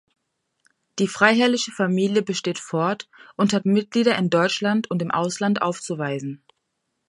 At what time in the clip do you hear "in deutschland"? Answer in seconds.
4.17-4.89